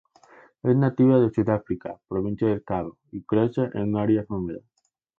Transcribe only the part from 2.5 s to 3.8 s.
Cabo; y crece